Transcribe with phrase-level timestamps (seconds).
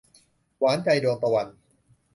[0.59, 1.47] หวานใจ- ดวงตะวัน